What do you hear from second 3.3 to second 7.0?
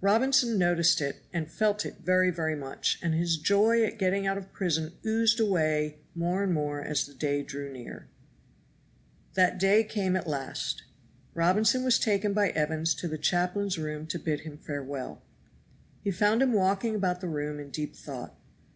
joy at getting out of prison oozed away more and more